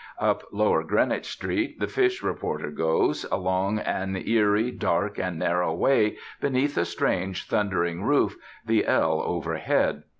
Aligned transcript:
Up 0.17 0.41
lower 0.51 0.83
Greenwich 0.83 1.27
Street 1.27 1.79
the 1.79 1.85
fish 1.85 2.23
reporter 2.23 2.71
goes, 2.71 3.23
along 3.31 3.77
an 3.77 4.15
eerie, 4.27 4.71
dark, 4.71 5.19
and 5.19 5.37
narrow 5.37 5.75
way, 5.75 6.17
beneath 6.39 6.75
a 6.75 6.85
strange, 6.85 7.45
thundering 7.47 8.01
roof, 8.01 8.35
the 8.65 8.83
"L" 8.87 9.21
overhead. 9.23 10.01